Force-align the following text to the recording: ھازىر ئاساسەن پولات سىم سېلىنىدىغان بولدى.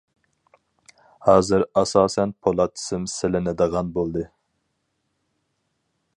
ھازىر 1.27 1.65
ئاساسەن 1.81 2.33
پولات 2.47 2.75
سىم 2.85 3.07
سېلىنىدىغان 3.17 3.93
بولدى. 3.99 4.27